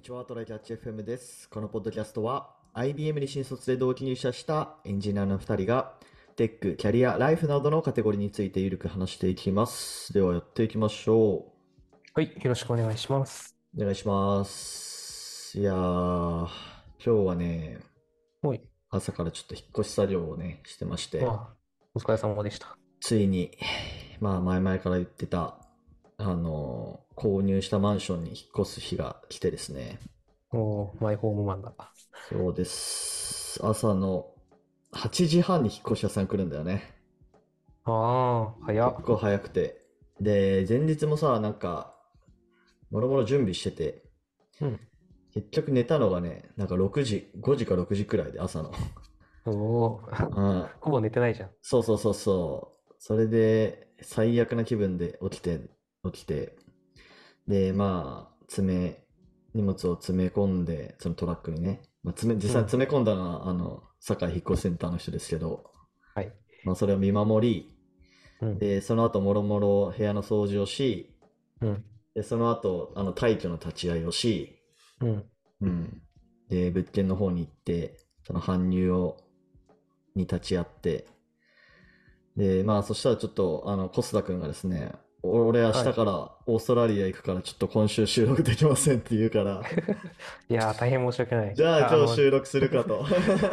[0.00, 1.46] にちは、トライキャッチ FM です。
[1.50, 5.92] このポッドキャストは、IBM に新卒で同期入社したエンジニアの2人が、
[6.36, 10.14] テック、キャリア、ライフなどのカテゴリーについてゆるく話していきます。
[10.14, 11.52] では、やっていきましょ
[12.14, 13.54] はい、よろしくお願いします。
[13.76, 13.82] う。
[13.82, 15.58] お願いします。
[15.58, 16.48] いやー、今
[16.98, 17.80] 日はね、
[18.40, 18.62] はい。
[18.88, 21.54] 朝からちょっと引っ越し作業をね、してまして、まあ、
[21.94, 22.74] お疲れ様でした。
[23.00, 23.50] ついに、
[24.18, 25.58] まあ、前々から言ってた、
[26.20, 29.98] あの、購入したマンションに引っ越す日が来てですね、
[30.52, 31.74] おー、マイホームマンだ。
[32.28, 33.60] そうです。
[33.64, 34.32] 朝の
[34.92, 36.94] 8時半に引っ越し屋さん来るんだよね。
[37.84, 38.96] ああ、早っ。
[38.96, 39.80] 結構早くて。
[40.20, 41.94] で、前日もさ、なんか、
[42.90, 44.02] もろもろ準備してて、
[44.60, 44.80] うん。
[45.32, 48.72] 結局寝たのがね、なんか6時、5時か6時くらいで朝の。
[49.44, 50.70] おー、うん。
[50.80, 51.50] ほぼ寝てないじゃん。
[51.62, 52.94] そうそうそうそう。
[52.98, 55.60] それで、最悪な気分で起きて、
[56.04, 56.56] 起きて、
[57.46, 59.04] で、まあ、詰め、
[59.54, 65.70] 荷物を詰め込んで、そのトラックにね、まあ、詰め、実際うん詰め込んだのは、あの、堺引っ越しセンターの人ですけど、
[66.14, 66.32] はい。
[66.64, 67.76] まあ、それを見守り、
[68.40, 68.58] うん。
[68.58, 71.14] で、その後、もろもろ部屋の掃除をし、
[71.60, 71.84] うん。
[72.14, 74.58] で、その後、あの、退去の立ち会いをし、
[75.00, 75.24] うん。
[75.60, 76.02] うん。
[76.48, 79.18] で、物件の方に行って、その搬入を、
[80.14, 81.06] に立ち会って、
[82.36, 89.62] で、まあ、そしたらちょっと、あの、コスダ君がですね、お俺明日からオーストラリア行くからちょっと今週収録できませんって言うから、
[90.48, 91.54] いやー、大変申し訳ない。
[91.54, 93.04] じゃあ今日収録するかと。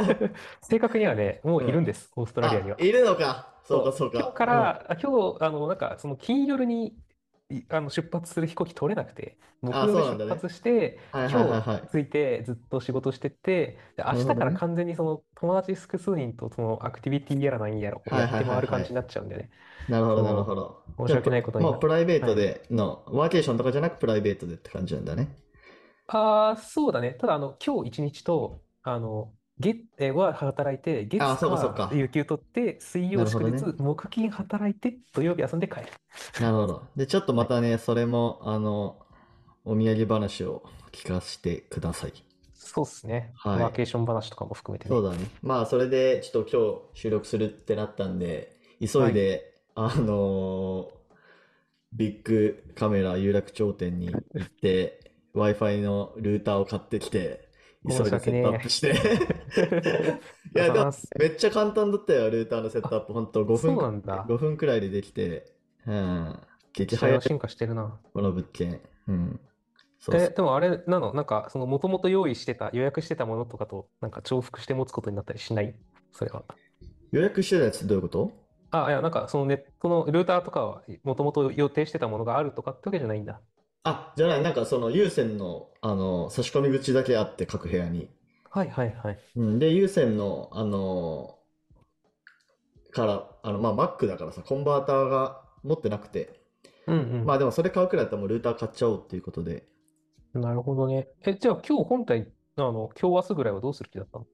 [0.61, 2.83] 正確にはね、もういるんです、オーストラリアにはあ、。
[2.83, 3.49] いるのか。
[3.63, 4.19] そうか、そうか。
[4.19, 6.95] 今日から、あ今日、あの、なんか、その金夜に、
[7.49, 11.19] いあの、出発する飛行機取れなくて、木あ曜そうなんだ出発して、うん。
[11.19, 11.87] はいはいはい今はい日。
[11.91, 19.49] 着いてずっと仕事してて、で明日からなるほどね完全にその友達複数人とそのアクティビティやら何やらをはいはいはいやって回る感じになっちゃうんでね。
[19.87, 20.83] なるほど、なるほど。
[20.97, 25.29] 申し訳ないことにもうプライベートはいでの、ワーケーションとかじゃなくプライベートでって感じなんだね。
[26.07, 27.13] ああ、そうだね。
[27.13, 35.87] ただ、あの、今日一日と、あの、月、えーは働いて、月、あそうかそうか火有給取って、水曜なるほどね祝日、木金働いて、土曜日遊んで帰る。
[36.39, 36.87] なるほど。
[36.95, 39.05] で、ちょっとまたね、それも、あの、
[39.65, 42.13] お土産話を聞かせてください。
[42.53, 43.33] そうっすね。
[43.35, 44.95] はいワーケーション話とかも含めてね。
[44.95, 45.27] そうだね。
[45.41, 50.97] まあ、それで、ちょっと今日収録するってなったんで、急いで、あのー
[51.93, 57.46] ビッグカメラ有楽町店に行って、Wi-Fi のルーターを買ってきて、
[57.85, 58.93] 急いでセットアップして。
[60.55, 63.13] いや、でも、めっちゃ簡単だったよ、ルーターのセットアップ。
[63.13, 64.25] ほんと、5そう分、なんだ。
[64.27, 65.53] 5分くらいでできて、
[65.85, 66.39] うん。
[66.73, 67.99] 激早はい進化してるな。
[68.13, 68.81] この物件。
[69.07, 69.39] うん。
[69.99, 70.33] そうそえ、う。
[70.35, 71.13] でもあれなの？
[71.13, 75.75] なんか、その、もともと用意してた、予約してたものとかと、なんか重複して持つことになったりしない？
[76.11, 76.43] それは。
[77.11, 78.31] 予約してたやつってどういうこと？
[78.69, 83.41] あ、いや、なんか、そのネットのルーターとかは、もともと予定してたものがあるとかってわけじゃないんだ。
[83.87, 88.09] あ、じゃない、なんかその有線の、あの、差し込み口だけあって、各部屋に。
[88.49, 89.19] はいはいはい。
[89.35, 91.39] うん、で、有線の、あの、
[92.91, 96.41] から、あの、まあ、Mac だからさ、コンバーターが持ってなくて、
[96.87, 97.25] うんうん。
[97.25, 99.67] まあでもそれ買うくらいだったらもうルーター買っちゃおうっていうことで、
[100.33, 101.09] なるほどね。
[101.25, 104.25] え、じゃあ今日本体、あの、今日明日ぐらいはどうする気だったの？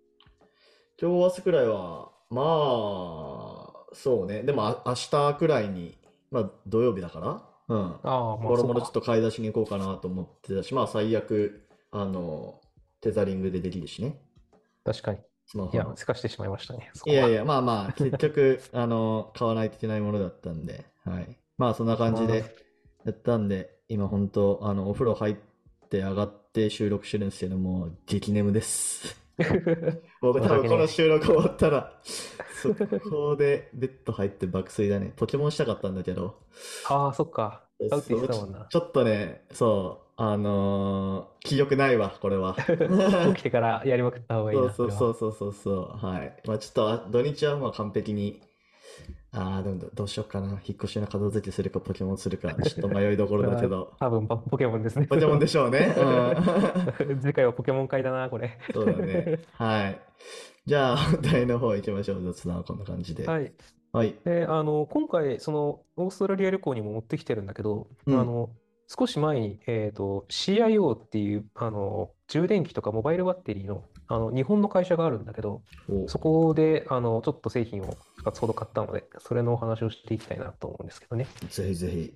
[1.02, 2.42] 今日明日くらいは、ま
[3.74, 5.98] あ、そうね、でもあ明日くらいに、
[6.30, 7.80] まあ土曜日だから、うん。
[7.80, 12.60] ああ、まあもちょっと買い出しに行こうかなと思ってたし、まあ最悪、あの、
[13.02, 14.20] テザリングでできるしね、
[14.84, 15.20] 確かに。
[15.46, 15.96] スマホいや、の。
[15.96, 16.92] せかしてしまいましたね。
[17.06, 21.38] いやいや、まあまあ、結局、 あの、買わないといけないものだったんで、はい。
[21.58, 22.44] まあそんな感じで
[23.06, 25.36] やったんで、今本当、あの、お風呂入っ
[25.90, 29.22] て上がって収録してるんですけども、激眠です。
[30.22, 32.00] 僕多分この収録終わったら、
[32.70, 35.14] そこでベッド入って爆睡だね。
[35.16, 36.36] ポケモンしたかったんだけど、
[36.90, 37.64] ああ、そっか。
[37.90, 38.68] 買うって言ってたそうもんな。
[38.70, 42.56] ちょっとね、そう、あのー気力ないわ、これは。
[43.36, 44.70] 起きてからやりまくった方がいいな。
[44.72, 45.72] そうそうそうそうそ
[46.02, 46.42] うはい。
[46.46, 48.42] まあちょっとあ土日はまあ完璧に、
[49.34, 50.50] ああ、でもどどうしようかな。
[50.50, 53.94] 引っ越しの片付けするかポケモンするか、ちょっと迷いどころだけど。
[54.00, 55.08] 多分ポポケモンですね。
[55.08, 55.96] ポケモンでしょうね。
[55.98, 57.18] うん。
[57.20, 58.58] 次回はポケモン会だな、これ。
[58.72, 59.40] そうだね。
[59.54, 60.00] はい。
[60.66, 62.24] じゃあ、本題の方行きましょう。
[62.24, 63.28] 雑談はこんな感じで。
[63.28, 63.52] はい。
[63.92, 64.16] はい。
[64.24, 68.50] で、あの、今回、その、オーストラリア旅行にも持ってきてるんだけど、うんあの、
[68.88, 81.28] 少し前に、えっと、CIO っていう、あの、充電器とかモバイルバッテリーの、あの、日本の会社があるんだけど、おそこで、あの、ちょっと製品を2つほど買ったので、それのお話をしていきたいなと思うんですけどね。
[81.50, 82.14] ぜひぜひ。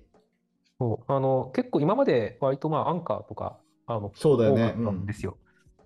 [0.78, 5.36] そう、あの、結構今まで割とまあ、アンカーとか、あの、そうだよね多かったんですよ。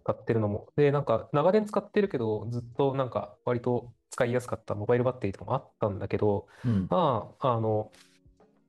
[0.02, 0.72] 使ってるのも。
[0.76, 6.90] で、なんか、長年使ってるけど、ずっとなんか、割と使いやすかったモバイルバッテリーとかもあったんだけど、うん。
[6.90, 7.92] まあ、あの、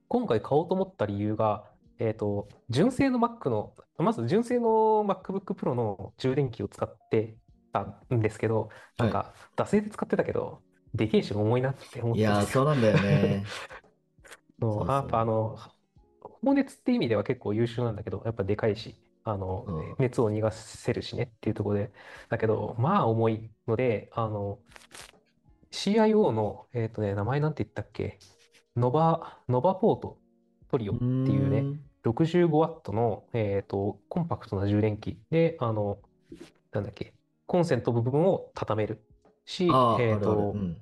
[0.08, 4.68] 今回買おうと思った理由が、えっと、純正の Mac の、まず純正の
[5.04, 7.38] MacBook Pro の充電器を使って
[7.72, 7.82] た
[8.14, 10.64] んですけど、なんか、惰性で使ってたけど、
[10.94, 12.56] でけえし重いなって思っいやー、てたんですよ。
[12.56, 13.52] そうなんだよね。
[14.60, 15.56] そうやっぱあの、
[16.20, 21.90] 放熱って意味では結構優秀なんだけど、やっぱでかいし、あの、うん熱を逃がせるしねっていうところで、
[22.28, 24.58] だけど、まあ重いので、あの、
[25.70, 28.18] CIO の、えっとね、名前なんて言ったっけ？
[28.76, 30.18] ノバ、ノバポート
[30.68, 31.80] トリオっていうね、ん。
[32.04, 35.98] 65W の、えっと、コンパクトな充電器で、あの、
[36.72, 37.14] なんだっけ、
[37.46, 39.04] コンセント部分を畳める
[39.44, 39.68] し、
[40.00, 40.20] えっ。
[40.20, 40.76] と、うん。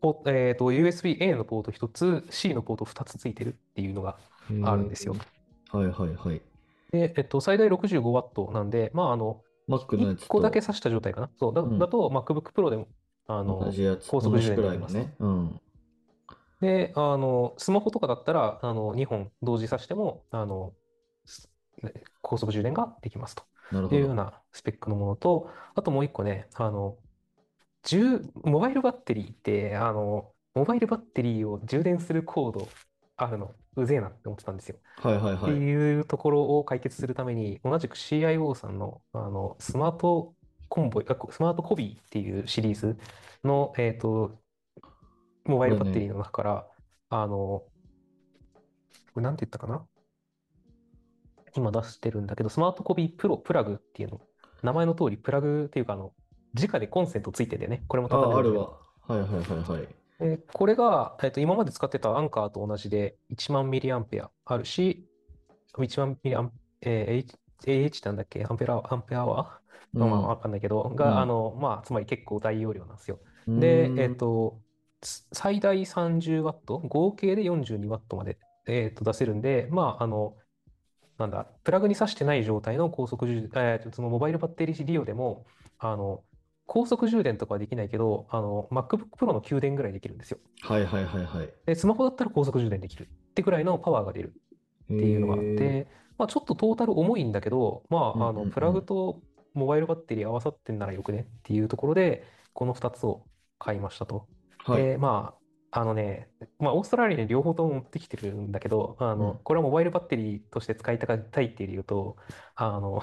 [0.00, 4.18] ポえっと、USB-A のポート1つ、C のポート2つついてるっていうのが
[4.64, 5.14] あるんですよ。
[5.70, 6.42] はいはいはい。
[6.92, 11.30] で、えっと、最大 65W なんで、まあ、あの、Mac のやつ1個だけと挿した状態かな。
[11.38, 12.88] そう、だ、うんだと MacBook Pro でも、
[13.26, 13.72] あ同の、
[14.08, 15.14] 高速充電できますね。
[15.18, 15.60] うん。
[16.60, 20.74] で、あの、スマホとかだったら、あの、2本同時挿しても、あの、
[21.24, 21.50] す
[22.20, 23.42] 高速充電ができますと
[23.72, 23.98] なるほど。
[23.98, 26.96] いうようなスペックのものと、あともう一個ね、あの、
[27.84, 32.68] 充モバイルバッテリーって、あの、モバイルバッテリーを充電するコード
[33.16, 34.76] あるの、うぜえなって思ってたんですよ。
[35.00, 35.52] ってはいはいはい。
[35.52, 40.34] いうところを解決するために、同じく CIO さんの、あのスマート
[40.68, 42.96] コンボイ、あスマートコビーっていうシリーズ
[43.44, 44.38] の、えっと、
[45.44, 46.66] モバイルバッテリーの中から、
[47.10, 47.70] あの、こ
[49.16, 49.84] れなんて言ったかな？
[51.54, 54.20] 今出してるんだけど、スマートコビープロプラグっていうの、
[54.62, 56.12] 名前の通りプラグっていうか、あの、
[56.54, 58.78] 直でコンセントついててね、これもああ、あ畳めるんだけど
[59.08, 59.16] るわ。
[59.16, 60.01] はいはいはいはい。
[60.20, 65.06] えーこれが、えっと、今まで使ってたアンカーと同じで1万ミリアンペアあるし、
[65.80, 67.34] 1万ミリアン、えー H、
[67.66, 68.44] AH なんだっけ？
[68.48, 69.98] アンペラ、アンペアワー？
[69.98, 70.96] まあまあわかんないけど、うん。
[70.96, 73.20] が、あの、まあ、つまり結構大容量なんですよ。
[73.56, 74.60] で、えっと、
[75.00, 80.36] つ最大 30W、合計で 42W まで、えっと、出せるんで、まあ、あの、
[81.18, 85.46] なんだ、プラグに挿してない状態の高速充、えーとそのモバイルバッテリー利用でも、
[85.78, 86.24] あの、
[86.66, 90.38] 高速充電とかはできないけど、あの、MacBook Pro の給電ぐらいできるんですよ。
[90.60, 91.54] はいはいはいはい。
[91.66, 94.32] で、スマホだったら高速充電できるってぐらいのパワーが出るっ
[94.94, 95.88] っていうのがあって、
[96.18, 99.22] まあ、ちょっとトータル重いんだけど、まあ、あの、プラグと
[99.54, 102.24] モバイルバッテリー合わさってんならよくねっていうところで、
[102.54, 103.26] この2つを
[103.58, 104.28] 買いましたと。
[104.64, 104.92] はい。
[104.92, 105.34] で、ま
[105.72, 111.16] あ、あのね、まあ、オーストラリアに両方とも持ってきてるんだけど、あうんの、これはモバイルバッテリーとして使いたい
[111.46, 112.16] っていう理由と、
[112.54, 113.02] あの、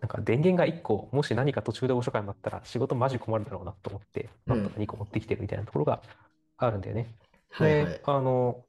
[0.00, 6.02] なんか電源が1個、もし何か途中でお所感になったら仕事マジ困るだろうなと思って、うんなんとか2個持ってきてるみたいなところが
[6.56, 7.14] あるんだよね。
[7.50, 8.02] はいはいで、。
[8.04, 8.64] あの、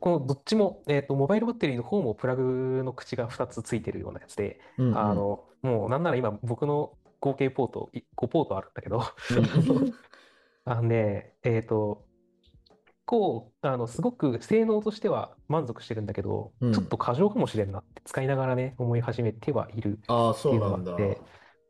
[0.00, 9.94] このどっちも、えっと、モバイルバッテリーの方もプラグの口が2つついてるようなやつで、うんうんあの、もうなんなら今僕の合計ポートい5ポートあるんだけど、うん
[10.66, 12.06] あのね、えっと、
[13.06, 21.16] こう、あの、すごく性能としては満足してるんだけど、うんちょっと過剰かもしれんなって使いながらね、思い始めてはいるああ、ってそうなんだいうのがあっ。
[21.16, 21.20] て、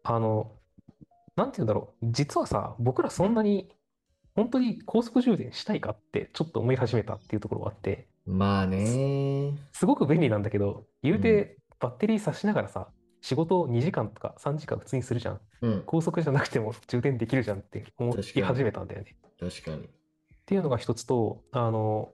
[0.02, 0.52] あの、
[1.36, 3.70] なんて言うんだろう、実はさ、僕らそんなに
[4.34, 9.52] 本当に高速充電したいかってちょっと思い始めたっていうところがあって、まあね。
[9.72, 12.88] すごく便利なんだけど、言うてバッテリー挿しながらさ、
[13.20, 15.40] 仕事を2時間とか3時間普通にするじゃん。
[15.62, 15.82] うん。
[15.86, 19.16] 高速じゃなくても充電できるじゃんって思確かにい始めたんだよね。
[19.38, 19.88] 確かに。
[20.44, 22.12] っていうのが一つと、あの、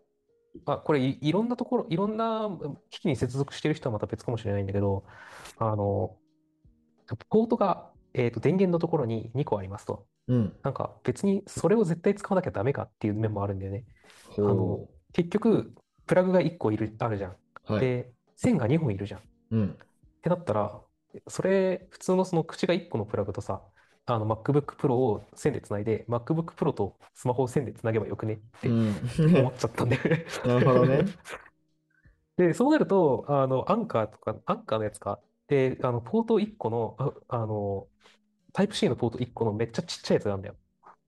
[0.65, 2.49] あ、これい、いろんなところ、いろんな
[2.91, 5.05] 機器に接続してる人はまた別かもしれないんだけど、
[5.58, 6.17] あの、
[7.29, 10.06] ポートが、えーと、電源のところに2個ありますと。
[10.29, 10.56] うん。
[10.63, 13.84] なんか別にそれを絶対使わなきゃダメかっていう面もあるんだよね。
[14.37, 15.75] ほの結局、
[16.06, 17.31] プラグが1個いる、あるじゃん。
[17.32, 17.72] う。
[17.72, 17.81] はい。
[17.81, 19.20] で、線が2本いるじゃん。
[19.20, 19.79] っうん。
[20.22, 20.81] てなったら、
[21.27, 23.63] それ、普通のその口が1個のプラグとさ、
[24.07, 28.35] あの MacBook Pro を線でつないで、MacBook Pro とスマホを線でつなげばよくね？
[28.35, 28.95] ってうん。
[29.33, 29.97] 思っちゃったんで
[30.45, 31.05] なるほどね。
[32.37, 35.21] で、そうなると、あの、アンカーとか、アンカーのやつか？
[35.49, 37.89] で、あの、ポート1個の、あ、あの、
[38.53, 40.57] タイプ C のポート1個のめっちゃちっちゃいやつがあるんだよ。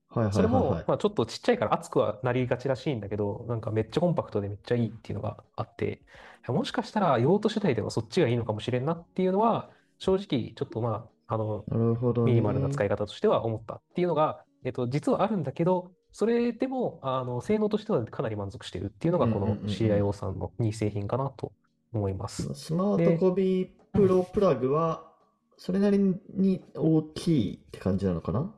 [0.09, 0.83] はいはいそれも。
[0.87, 6.05] まあちょっとちっちゃいから熱くはなりがちらしいんだけど、なんかめっちゃコンパクトでめっちゃいいっていうのがあって、
[6.47, 12.85] もしかしたら用途次第ではそっちがいいのかもしれんなっていうのは、正直ちょっとまあ、あの、なるほどミニマルな使ね。
[12.85, 21.53] い方としては思ったっていうのが、えっと、実はあるんだけど、それでも、あの、性能としてはかなり満足してるっていうのが、このうんうんうんうん CIO さんの2製品かなと
[21.91, 22.53] 思います。
[22.53, 25.11] スマートコビープロプラグは、
[25.57, 28.53] それなりに大きいって感じなのかな？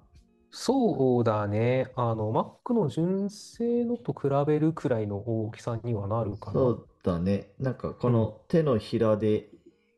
[0.52, 1.92] そうだね。
[1.96, 6.54] あの、Mac の純正のと比べるくらいの大きさにはなるかな。
[6.54, 7.52] そうだね。
[7.60, 9.50] なんかこの手のひらで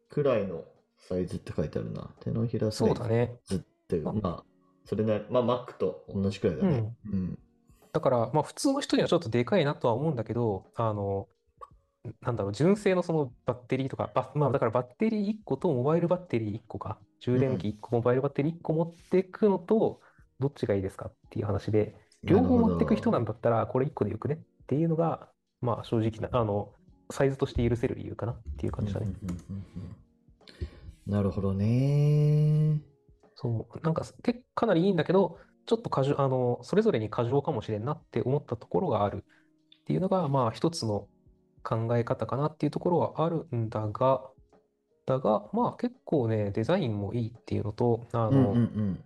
[0.09, 0.65] くらいの
[1.07, 2.09] サイズって書いてあるな。
[2.19, 3.35] 手のひらサイそうだね。
[3.45, 4.43] ズって、あまあ、
[4.85, 6.93] それなり、まあ Mac と同じくらいだね。
[7.11, 7.39] うん。
[7.93, 11.27] だから、まあ、普通の人にはちょっとでかいなとは思うんだけど、あの、
[12.21, 20.01] なんだろう、純正のそのバッテリーとか、バまあだからバッテリー1個とモバイルバッテリー1個か、充電器1個、モバイルバッテリー1個持っていくのと、
[20.39, 25.29] どっちがいいですかっていう話で、両方持っていく人なんだったら、これ1個でよくねっていうのが、
[25.61, 26.73] まあ正直な、あの、
[27.09, 29.07] サイズとして許せる理由かなっていう感じだね。
[29.07, 29.95] うんうんうんうん
[31.07, 32.81] なるほどね。
[33.35, 39.25] そう、なんか結かなりいいんだけど、ちょっと過剰、あの、それぞれに過剰かもしれんなって思ったところがある
[39.81, 41.09] っていうのが、まあ一つの
[41.63, 44.31] 考え方かなっていうところはあるんだが、
[45.05, 49.03] だが、まあ結構ね、デザインもいいっていうのと、あうんうんうの、ん。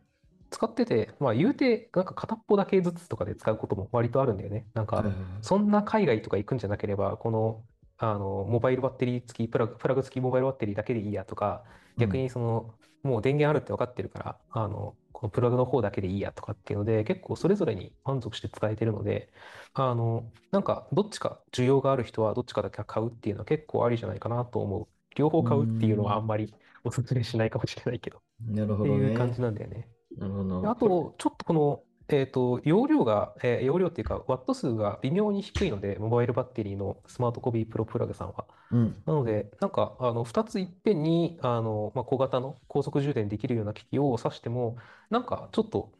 [0.51, 4.67] 使ってて、まあ言うて、なんか片っぽだけずつとかで使うことも割とあるんだよね。
[4.73, 7.65] なんか、そんな海外とか行くんじゃなければ、この、
[8.03, 11.63] あの、モバイルバッテリー付き、プラグ、プラグ付きモバイルバッテリーだけでいいやとか、
[11.97, 19.31] 逆にその、もう電源あるって分かってるから、あの、このプラグの方だけでいいやとかっていうので、結構それぞれに満足して使えてるので、
[19.73, 24.87] あの、なんかどっちか需要がある人はどっちかだけ買うっていうのは結構ありじゃないかなと思う。
[25.15, 26.53] 両方買うっていうのはあんまり
[26.83, 28.97] お勧めしないかもしれないけど、なるほどね。
[28.97, 29.87] っていう感じなんだよね。
[30.17, 30.61] なるほど。
[30.61, 31.83] であと、ちょっとこの、
[32.19, 38.47] えっと、容量が、えー容量っていうか、ワット数が微妙に低いので、モバイルバッテリーのスマートコピープロプラグさんは。
[38.71, 39.03] うん。
[39.05, 44.77] なので、なんか、あの、2ついっぺんに、あの、まあ、小型の高速充電できるような機器を挿しても、
[45.09, 45.91] なんか、ちょっと、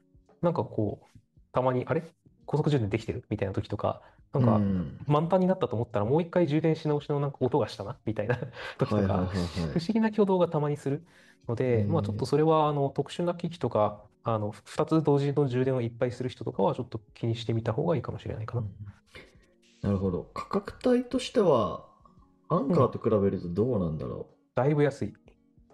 [0.41, 1.20] なんかこう、
[1.51, 2.03] たまに、あれ？
[2.46, 3.25] 高速充電できてる？
[3.30, 4.01] みたいな時とか、
[4.34, 4.98] なんか、うん。
[5.08, 8.38] 満タンになったと思ったら、もう一回充電し直しのなんか音がしたな、みたいな
[8.77, 9.70] 時とか、はいはいはい。
[9.70, 11.06] はい不思議な挙動がたまにする
[11.48, 18.63] ので、まあ、ちょっとそれはあの特殊な機器とか、あの2つ同時の充電をいっぱいする人とかは、ちょっと気にしてみた方がいいかもしれないかな。
[19.82, 20.30] なるほど。
[20.34, 21.86] 価格帯としては、
[22.50, 24.36] アンカーと比べるとどうなんだろう？
[24.56, 25.13] だいぶ安い。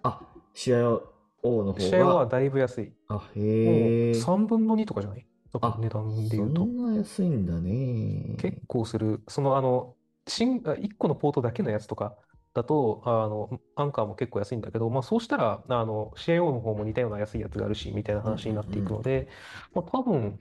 [0.02, 0.20] あ、
[0.54, 1.00] シェア
[1.42, 2.26] O の方シェアはが。
[2.26, 2.92] だいぶ安い。
[3.08, 3.30] あ、
[3.62, 4.24] もうへえ。
[4.24, 5.26] 3分の2とかじゃない？
[5.52, 6.64] 多分あ値段でそ言うと。
[6.64, 8.36] んな安いんだね。
[8.36, 9.22] 結構する。
[9.28, 12.16] その、あの、新、あ1個のポートだけのやつとか
[12.54, 19.28] だと、あの、アンカーも結構安いんだけど、まあそうしたら、あの、CIO の方も似たような安いやつがあるし、みたいな話になっていくので、
[19.74, 20.38] まあ多分、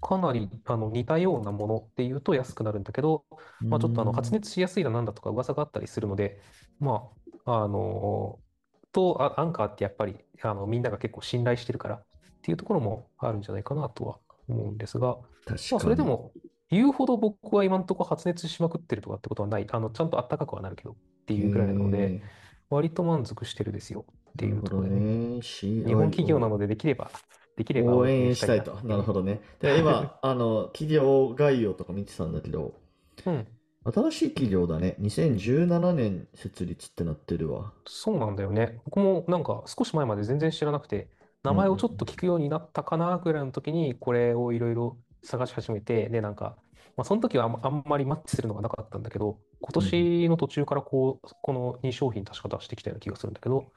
[0.00, 3.24] かなりあの似たようなものっていうと安くなるんだけど、
[3.60, 6.40] まあちょっとあの発熱しやすいだなんだとか噂があったりするので、
[6.78, 7.10] ま
[7.44, 8.38] あ、あの、
[8.92, 12.04] と、あアンカーってやっぱり、あの、みんなが結構信頼してるからっ
[12.42, 15.80] ていうところもあるんじゃないかなとは思うんですが、確まあ。
[15.80, 16.32] それでも、
[16.70, 19.66] 言うほど僕は今のところ発熱しまくってるとかってことはない。
[19.70, 20.96] あの、ちゃんと暖かくはなるけど
[21.34, 22.22] っていうぐらいなので、へ
[22.70, 25.40] 割と満足してるですよっていうところでね。
[25.40, 27.10] 日本企業なのでできれば、
[27.56, 28.78] できれば応援したいと。
[28.82, 29.20] なるほど。
[29.20, 29.40] どね。
[29.60, 32.74] で、今、あの、企業概要とか見てたんだけど、
[33.26, 33.46] うん、
[33.84, 34.96] 新しい企業だね。
[35.00, 37.72] 2017年設立ってなってるわ。
[37.86, 38.80] そうなんだよね。
[38.84, 41.08] 僕もなんか少し前まで全然知らなくて、
[41.42, 46.56] 名前をちょっと聞くようになったかなぐらいの時に、これをいろいろ探し始めて、で、なんか、
[46.96, 49.38] まあ、その時はあんまりマッチするのがなかったんだけど、
[49.70, 53.72] 今年の途中からこう、この2商品確か出してきたような気がするんだけど、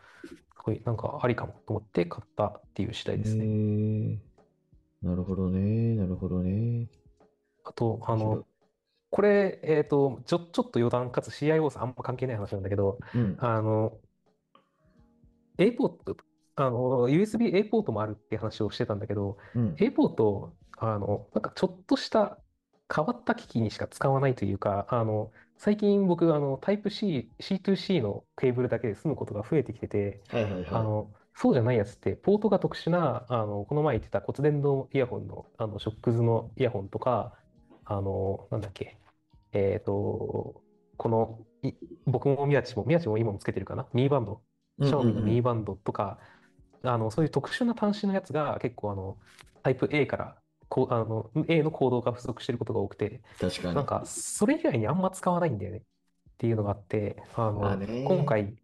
[0.58, 4.20] これなんかありかもと思って買ったっていう次第ですね。
[5.04, 5.96] なるほどね。
[5.96, 6.88] なるほどね。
[7.64, 8.46] あと、あの、
[9.10, 13.36] これ、えっと、ちょ、ちょっと余談かつ CIO さんあんま関係ない話なんだけど、うん。
[13.40, 13.94] あの、
[15.60, 16.18] A ポート、
[16.56, 19.76] あの、USB A ポートもあるって話をしてたんだけど、うん。
[19.78, 22.40] A ポート、あの、なんかちょっとした
[22.94, 25.32] 変わった機器にしか使わないというか、あの、
[25.64, 37.38] 最近僕、あの、タイプ C、C2C のケーブルだけで済むことが増えてきてて、はいはいはあの、そうじゃないやつって、ポートが特殊な、あの、この前言ってた骨伝導イヤホンの、あの、ショックズのイヤホンとか、
[37.86, 38.98] あの、なんだっけ、
[39.54, 40.62] えっと、
[40.98, 41.72] この、い
[42.08, 44.42] 僕も宮地も、宮地も今もつけてるかな、ミーバンド、
[44.82, 44.86] い。
[44.86, 46.20] シャオミのミーバンドとか、
[46.84, 49.18] あの、そういう特殊な端子のやつが結構、あの、
[49.64, 50.43] タイプ A から、
[50.74, 53.76] こう、あの、A のコードが付属してることが多くて、確かに。
[53.76, 55.82] なんか、それ以外にあんま使わないんだよねっ
[56.40, 58.56] ていうのがあって、あの、まあね今回、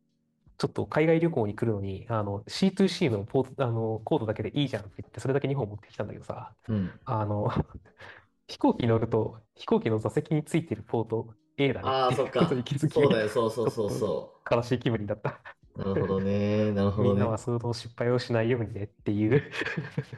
[0.58, 7.00] ちょっと海外旅行に来るのに、あの、C2C のポート、あの、コードだけでいいじゃんって言って、それだけ2本持ってきたんだけどさ、うん。
[7.06, 7.50] あの、
[8.48, 15.40] 飛行機乗ると、飛行機の座席についてるポート A だねああ、ってそっうことに気づき、そうだよ、そうそうそうそ悲しい気分になった。
[15.76, 15.80] う。
[15.80, 16.72] なるほどね。
[16.72, 17.28] なるほどねみんな。
[17.30, 19.44] はその失敗をしないようにねっていう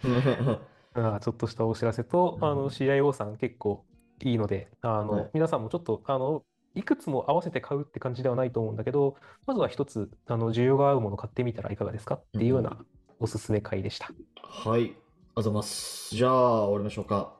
[0.93, 3.85] あーちょっとしたお知らせと、あのうん CIO さん結構
[4.23, 6.43] いいので、あのはい皆さんもちょっとあの
[6.75, 12.15] いくつも合わせて買うって感じではないと思うんだけど、まずは一つあの需要が合うもの買ってみたらいかがですか？
[12.15, 12.77] っていうような
[13.19, 14.09] おすすめ会でした。
[14.43, 14.81] はい。
[14.81, 16.15] ありがとうございます。
[16.15, 17.33] じゃあ、終わりましょうか。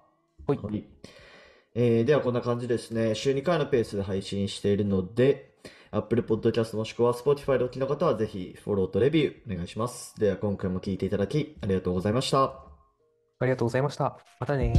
[0.48, 0.84] はいはい。
[1.76, 3.16] えーでは、こんな感じですね。
[3.16, 5.56] 週2回のペースで配信しているので、
[5.92, 10.18] Apple Podcast もしくは Spotify でお聞きの方はぜひフォローとレビューお願いします。
[10.20, 12.71] では、今回も聞いていただきありがとうございました。
[13.42, 14.18] ありがとうございました。
[14.40, 14.74] またね。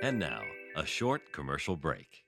[0.00, 0.42] And now,
[0.76, 2.27] a short commercial break.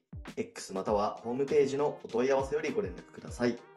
[0.35, 3.70] X またはホームページのお問い合わせよりご連絡ください。